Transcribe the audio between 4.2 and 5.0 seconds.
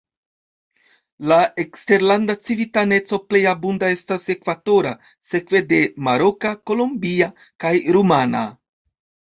ekvatora,